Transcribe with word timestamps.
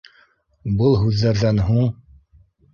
Был 0.79 0.97
һүҙҙәрҙән 1.03 1.63
һуң 1.69 1.87